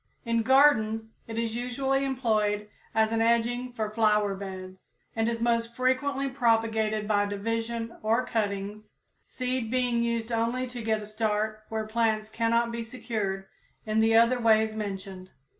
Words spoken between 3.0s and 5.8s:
an edging for flower beds, and is most